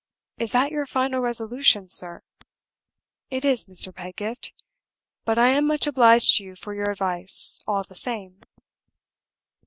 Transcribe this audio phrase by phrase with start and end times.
[0.39, 2.23] "Is that your final resolution, sir?"
[3.29, 3.93] "It is, Mr.
[3.93, 4.51] Pedgift;
[5.25, 8.41] but I am much obliged to you for your advice, all the same."